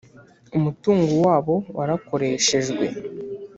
umutungo 0.57 1.11
wabo 1.25 1.55
warakoreshejwe 1.77 2.85